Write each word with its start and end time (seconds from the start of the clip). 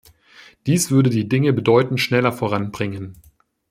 Dies 0.65 0.89
würde 0.89 1.11
die 1.11 1.29
Dinge 1.29 1.53
bedeutend 1.53 1.99
schneller 2.01 2.31
voranbringen. 2.31 3.19